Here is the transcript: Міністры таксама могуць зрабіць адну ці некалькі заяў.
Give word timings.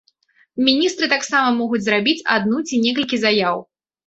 Міністры 0.69 1.09
таксама 1.13 1.49
могуць 1.59 1.81
зрабіць 1.89 2.17
адну 2.37 2.63
ці 2.67 2.81
некалькі 2.89 3.23
заяў. 3.27 3.63